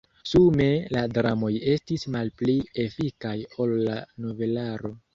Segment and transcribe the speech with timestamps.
[0.27, 0.65] Sume
[0.97, 2.57] la dramoj estis malpli
[2.87, 4.97] efikaj ol la novelaro.